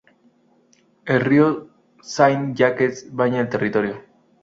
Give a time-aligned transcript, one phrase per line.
[1.05, 1.67] El río
[2.01, 4.01] Saint-Jacques baña el territorio.